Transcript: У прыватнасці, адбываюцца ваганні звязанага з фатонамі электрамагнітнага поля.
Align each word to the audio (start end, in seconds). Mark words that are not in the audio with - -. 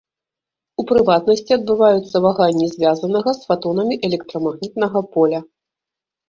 У 0.83 0.85
прыватнасці, 0.91 1.51
адбываюцца 1.59 2.21
ваганні 2.25 2.65
звязанага 2.73 3.29
з 3.41 3.45
фатонамі 3.51 3.99
электрамагнітнага 4.11 4.99
поля. 5.13 5.39